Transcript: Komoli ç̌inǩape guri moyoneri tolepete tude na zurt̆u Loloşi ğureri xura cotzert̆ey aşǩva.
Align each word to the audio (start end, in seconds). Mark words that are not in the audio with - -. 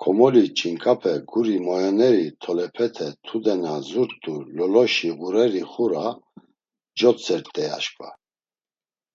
Komoli 0.00 0.44
ç̌inǩape 0.56 1.12
guri 1.30 1.56
moyoneri 1.66 2.26
tolepete 2.42 3.08
tude 3.24 3.54
na 3.62 3.74
zurt̆u 3.88 4.34
Loloşi 4.56 5.10
ğureri 5.18 5.62
xura 5.70 6.06
cotzert̆ey 6.98 7.68
aşǩva. 7.76 8.08